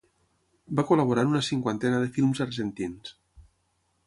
Va 0.79 0.85
col·laborar 0.91 1.25
en 1.27 1.33
una 1.35 1.43
cinquantena 1.49 2.01
de 2.05 2.11
films 2.19 2.43
argentins. 2.47 3.15